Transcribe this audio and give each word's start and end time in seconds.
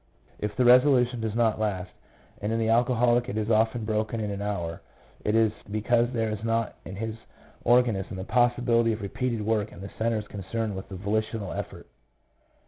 If 0.39 0.55
the 0.55 0.65
resolution 0.65 1.21
does 1.21 1.35
not 1.35 1.59
last— 1.59 1.91
and 2.41 2.51
in 2.51 2.57
the 2.57 2.69
alcoholic 2.69 3.29
it 3.29 3.37
is 3.37 3.51
often 3.51 3.85
broken 3.85 4.19
in 4.19 4.31
an 4.31 4.41
hour— 4.41 4.81
it 5.23 5.35
is 5.35 5.51
because 5.69 6.09
there 6.11 6.31
is 6.31 6.43
not 6.43 6.73
in 6.85 6.95
his 6.95 7.15
organism 7.63 8.15
the 8.17 8.23
possibility 8.23 8.93
of 8.93 9.01
repeated 9.03 9.45
work 9.45 9.71
in 9.71 9.79
the 9.79 9.91
centres 9.99 10.27
concerned 10.27 10.75
with 10.75 10.89
volitional 10.89 11.53
effort. 11.53 11.85